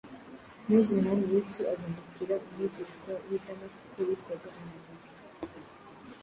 [0.69, 5.09] maze Umwami Yesu abonekera “umwigishwa w’ i Damasiko witwaga Ananiya”